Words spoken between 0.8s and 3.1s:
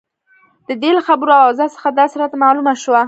دې له خبرو او اوضاع څخه داسې راته معلومه شوه.